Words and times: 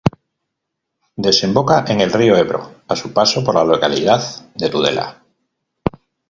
Desemboca 1.25 1.85
en 1.87 2.01
el 2.01 2.11
río 2.11 2.35
Ebro 2.35 2.71
a 2.87 2.95
su 2.95 3.13
paso 3.13 3.43
por 3.43 3.53
la 3.53 3.63
localidad 3.63 4.47
de 4.55 4.67
Tudela. 4.67 5.21